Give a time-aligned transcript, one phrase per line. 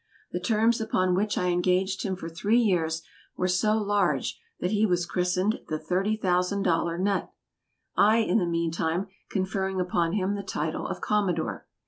[0.31, 3.03] The terms upon which I engaged him for three years
[3.37, 7.31] were so large that he was christened the $30,000 Nutt;
[7.95, 11.67] I, in the mean time, conferring upon him the title of Commodore.